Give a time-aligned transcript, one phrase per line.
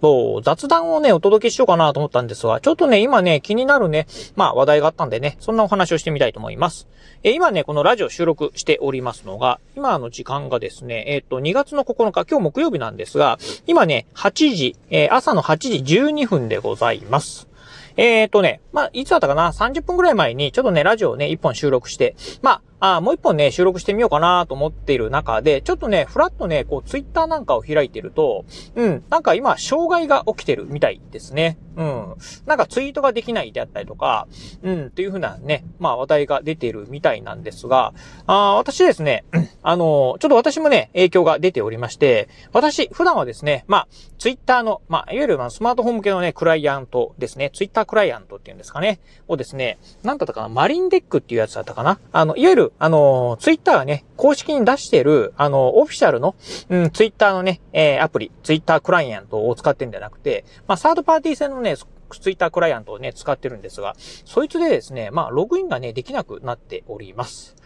[0.00, 4.06] と、雑談をね、お届けしようかなと思ったんですが、ちょっとね、今ね、気になるね、
[4.36, 6.88] まあ話題があったんでね、そんなお話をしてみたいと思います。
[7.22, 17.48] え、今ね、このラジオ収録しておりますのが、今の時間がですね、えっ、ー、と、2月の9日、今日木曜日なんですが、今ね、8時、えー、朝の8時12分でございます。
[17.96, 28.44] えっ、ー、とね、まあ、いつだったかな ?30 分くらい前に、ちょっとね、ラジオをね、1本収録して、まあ、あもう一本ね、収録してみようかなと思っている中で、ちょっとね、ふらっとね、こう、ツイッターなんかを開いてると、
[28.74, 31.58] うん、なんか今、障害が起きてるみたいですね。
[31.76, 32.14] うん。
[32.46, 34.26] なんかツイートができないであったりとか、
[34.62, 37.92] うん、っていう風なね、まあ話題が出てるみたいなんですが、
[38.26, 39.24] あ私ですね、
[39.62, 43.88] あの、ちょっと私もね、影響が出ておりまして、私、普段はですね、まあ、
[44.18, 51.98] ツイッターの、まあ、いわゆるスマートフォン向けのね、クライアントですね、ツイッタークライアントっていうんですかね、をですね、なんだったかな、マリンデックっていうやつだったかな。
[52.12, 56.34] あの、いわゆるあの、ツイッターがね、公式に出してる、あの、オフィシャルの、
[56.68, 67.56] うん、ツイッターのね、えー、アプリ、ツイッタークライアントを使ってるんじゃなくて、まあ、サードパーティー製のね、ツイッタークライアントをね、使ってるんですが、そいつでですね、まあ、ログインがね、できなくなっております。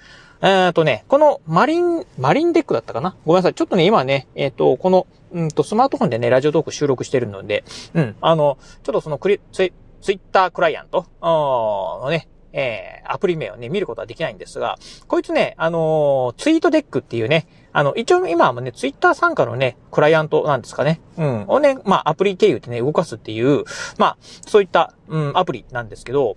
[0.43, 3.15] えーとね、このマリン、マリンデックだったかな？
[3.27, 3.55] ごめんなさい。
[3.55, 7.62] ちょっとね、今ね、えっ、ー、と、この、うんと、スマートフォンでね、ラジオトーク収録してるので、
[7.93, 11.05] うん、あの、ちょっとそのクリ、ツイツイッタークライアント？
[11.21, 21.01] あのね、えー、アプリ名をね、見ることはできないんですが、こいつね、あのー、ツイートデックっていうね、あの、一応今はね、ツイッター参加のね、クライアントなんですかね。
[21.17, 21.45] うん。
[21.47, 23.65] をね、まあ、アプリ経由でね、動かすっていう、
[23.97, 26.37] まあ、そういった、うん、アプリなんですけど、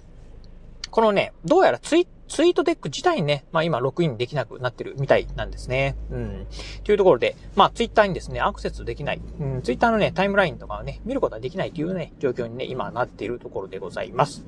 [0.92, 5.96] このね、どうやらツイツイートデック自体にね、まあ今、ログインできなくなってるみたいなんですね。
[6.10, 6.48] うん。
[6.84, 14.44] というところで、まあツイッターにですね、アクセスできない、うん、ツイッターのね、タイムラインとかをね、見ることができないというね、状況にね、今なっているところでございます。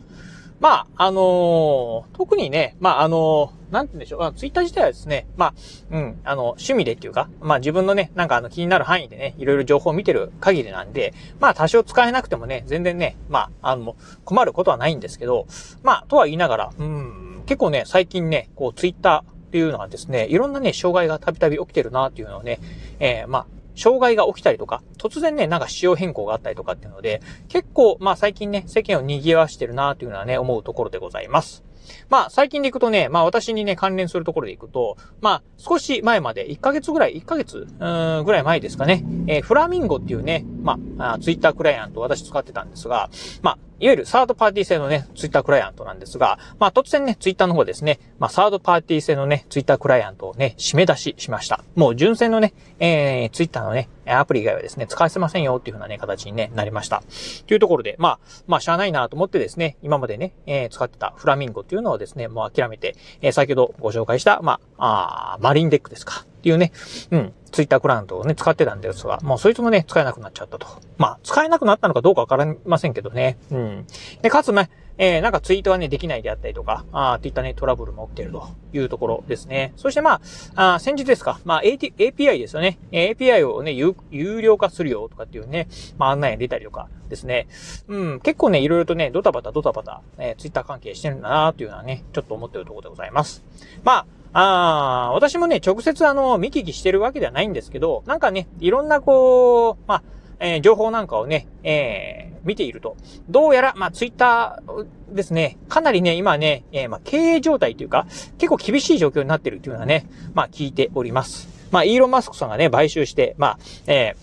[0.59, 5.53] まあ、あのー、特にね、まあ、あのー、なんて言うんでしょう、あツイッター自体はですね、まあ、
[5.91, 15.45] うん、あの、趣味でっていうか、まあ自分のね、なんかあの気になる範囲でね、いろいろ情報を見てる限りなんで、まあ多少使えなくてもね、全然ね、まあ、あの、困ることはないんですけど、
[15.83, 22.59] まあ、とは言いながら、うん、結構ね、最近ね、こう、ツイッターっていうのはですね、いろんなね、障害がたびたび起きてるなっていうのをね、
[22.99, 31.63] えー、まあ、障害が起きたりとか、突然ね、なんか仕様変更があったりとかっていうので、結構、まあ最近ね、世間を賑わしてるなっていうのはね、思うところでございます。
[32.09, 43.09] まあ、最近で行くとね、まあ私にね、関連するところで行くと、まあ、少し前まで、1ヶ月ぐらい、1ヶ月、ぐらい前ですかね、えー、フラミンゴっていうね、まあ、ツイッタークライアント私使ってたんですが、
[43.41, 51.63] まあ、いわゆるサードパーティー製のね、ツイッタークライアントなんですが、まあ突然ね、ツイッターの方ですね、まあサードパーティー製のね、ツイッタークライアントをね、締め出ししました。
[51.75, 57.03] もう純正のね、えー、ツイッターのね、アプリ以外はですね、使わせませんよっていう風なね、形に、ね、なりました。
[57.47, 66.25] というところで、まあ、まあ、しゃあないなと思ってですね、今までね、えー、使ってたフラミンゴっていうのをですね、もう諦めて、えー、先ほどご紹介した、まあ、あマリンデックですか。
[66.45, 66.71] っていうね、
[67.09, 70.67] うん、ツイッタークライアントをね、使ってたんですが、もうそいつもね、使えなくなっちゃったと。
[70.99, 73.39] まあ、使えなくなったのかどうかわかりませんけどね。
[73.49, 73.87] うん。
[74.21, 74.69] で、かつね、
[74.99, 79.73] えー、なんかツイートがね、できないであったりとか、ああ、っていったね、トラブルも起きてるというところですね。
[79.75, 80.21] そしてま
[80.55, 82.77] あ、あ先日ですか、まあ、AT、API ですよね。
[82.91, 83.95] API をね、有
[84.41, 85.67] 料化するよとかっていうね、
[85.97, 87.47] まあ、案内が出たりとかですね。
[87.87, 93.43] うん、結構ね、いろいろとね、ドタバタドタバタ、えー、ツイッター関係してるんだなというのはね、ちょっと思ってるところでございます。
[93.83, 94.05] まあ、
[94.37, 100.03] ああ、私もね、直接あの、見聞きしてるわけではないんですけど、なんかね、いろんなこう、まあ、
[100.41, 102.97] えー、情報なんかをね、えー、見ていると、
[103.29, 108.07] どうやら、まあ、ツイッターですね、かなりね、今ね、えー、まあ、経営状態というか、
[108.37, 111.47] 結構厳しい状況になってるっていうのはね、まあ、聞いております。
[111.71, 114.15] まあ、イーロン・マスクさんがね、買収して、まあ、え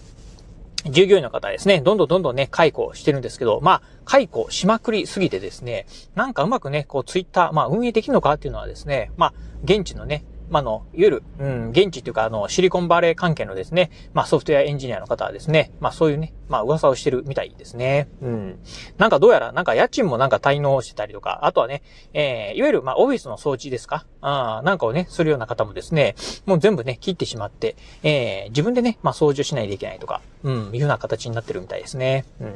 [0.85, 9.35] ー、従業員の方ですね、どんどんどんどんね、解雇してるんですけど、まあ、解雇しまくりすぎてですね、なんかうまくね、こう、ツイッター、まあ、運営できるのかっていうのはですね、まあ、
[9.65, 18.07] 現地のね、まあ、の、いわゆる、うん、現地っていうか、あの、シリコンバレー関係のですね、まあ、ソフトウェアエンジニアの方はですね、まあ、そういうね、まあ、噂をしてるみたいですね。
[18.21, 18.59] うん。
[18.99, 21.81] なんかどうやら、なんか家賃もなんか滞納してたりとか、あとはね、
[22.13, 24.05] えー、いわゆる、まあ、オフィスの装置ですか？
[24.21, 32.25] あなんかをね、するような方もですね、もう全部ね、切ってしまって、えー、自分でね、まあ、掃除しないといけないとか、うん、いうような形になってるみたいですね。
[32.41, 32.55] うん。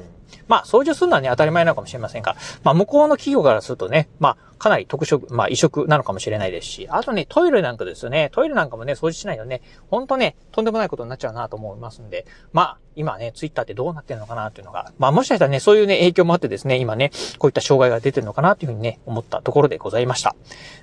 [0.48, 8.30] まあ、掃除するのはね、当たり前なのかもしれませんが、まあ、向こうの企業からするとね、まあ、かなり特色、まあ異色なのかもしれないですし、あとね、トイレなんかですよね。
[8.32, 9.60] トイレなんかもね、掃除しないとね、
[9.90, 20.34] ほんとね、とんでもないことになっちゃうなと思いますんで、まあ、今ね、ツイッターってどうなってるのかなっていうのが、まあもしかしたらね、そういうね、影響もあってですね、今ね、こういった障害が出てるのかなというふうにね、思ったところでございました。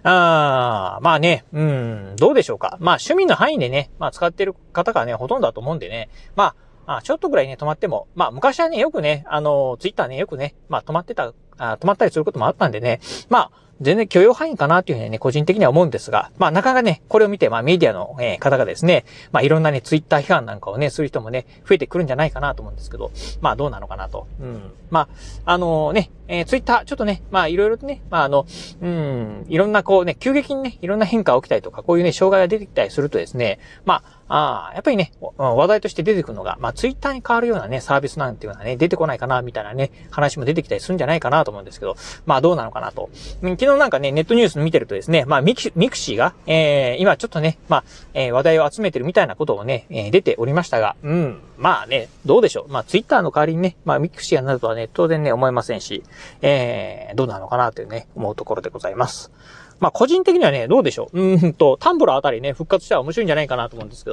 [0.04, 2.78] あー、まあね、うん、どうでしょうか。
[2.80, 6.56] まあ趣味の範囲でね、まあ使ってる方がね、ほとんどだと思うんでね、まあ、
[6.86, 13.00] あちょっとぐらいね、止まっても、まあ昔はね、よくね、あの、ツイッターね、よくね、まあ止まってた、あ止まったりすることもあったんでね、
[13.30, 13.52] まあ、
[13.82, 24.28] 全然許容範囲かなっていうふうにね、個人的には思うんですが、まあ、なかなかね、これを見て、まあ、メディアの、え、方がですね、まあ、いろんなね、ツイッター批判なんかをね、する人もね、増えてくるんじゃないかなと思うんですけど、まあ、どうなのかなと。
[24.40, 24.72] うん。
[24.90, 25.10] ま
[25.46, 28.46] あ、あのー、ね、えー、ツイッター、ちょっとね、まあ、いろいろとね、まあ、あの、
[28.82, 43.10] うん、いろんなこうね、急激にね、いろんな変化が起きたりとか、こういうね、障害が出てきたりするとですね、まあ、ああ、やっぱりね、話題として出てくるのが、まあ、ツイッターに変わるようなね、サービスなんていうのはね、出てこないかな、みたいなね、話も出てきたりするんじゃないかなと思うんですけど、まあ、どうなのかなと。
[43.42, 47.84] 昨日なんかね、ネットニュース見てるとですね、まあ、ミクミクシーが、えー、今ちょっとね、まあ、
[48.14, 52.72] えー、話題を集めてるみたいなことをね、えー、出ておりましたが、うん、まあね、どうでしょう。
[52.72, 56.04] まあ、ツイッターの代わりにね、まあ、ミクシーがなるとはね、当然ね、思いませんし、
[56.42, 59.32] えー、どうなのかなというね、思うところでございます。
[59.80, 61.22] まあ、個人的にはね、どうでしょう。
[61.22, 64.13] うんと、タンブラーあたりね、復活したら面白いんじゃないかなと思うんですけど、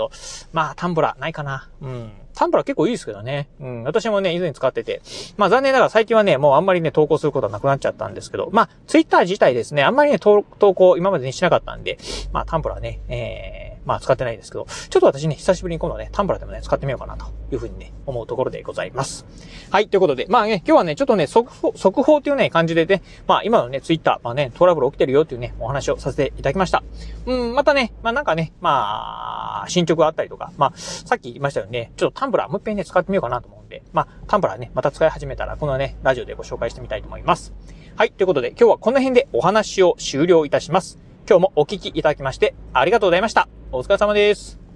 [0.53, 1.69] まあ、タンブラーないかな。
[1.83, 2.13] うん。
[2.35, 3.49] タンブラー結構いいですけどね。
[3.61, 3.83] うん。
[3.83, 5.03] 私もね、以前使ってて。
[5.37, 11.99] まあ残念ながら最近はね、もうあんまりね、投稿することはなくなっちゃったんですけど、まあ、ツイッター自体ですね、あんまりね、投稿今までにしなかったんで、
[12.33, 19.27] まあ、タンブラーね、えー、まあ使ってないですけど、ちょっと私ね、久しぶりに今度ね、タンブラーでもね、使ってみようかなというふうにね、思うところでございます。
[19.69, 26.85] はい、ということで、まあね、今日はね、ちょっとね、速報、速報というね、感じでね、まあ今のね、ツイッター、まあね、トラブル起きてるよっていうね、お話をさせていただきました。
[27.27, 37.53] うん、またね、まあなんかね、まあ、進捗があったりとか、まあ、さっき言いましたよね、ちょっとタンブラーもう一遍ね、使ってみようかなと思うんで、まあ、タンブラーね、また使い始めたら、このね、ラジオでご紹介してみたいと思います。
[37.97, 41.10] はい、ということで、今日はこの辺でお話を終了いたします。
[41.29, 43.49] 今日もお聞きいただきまして、ありがとうございました。
[43.73, 44.70] お疲れ様です。